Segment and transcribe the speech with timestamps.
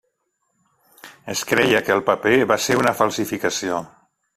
[1.35, 3.89] Es creia que el paper va ser una falsificació.